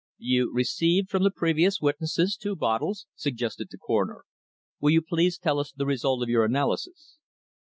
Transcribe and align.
"You 0.17 0.51
received 0.51 1.11
from 1.11 1.21
the 1.21 1.29
previous 1.29 1.79
witnesses 1.79 2.35
two 2.35 2.55
bottles?" 2.55 3.05
suggested 3.13 3.67
the 3.69 3.77
Coroner. 3.77 4.23
"Will 4.79 4.89
you 4.89 5.01
please 5.03 5.37
tell 5.37 5.59
us 5.59 5.71
the 5.71 5.85
result 5.85 6.23
of 6.23 6.29
your 6.29 6.43
analysis?" 6.43 7.17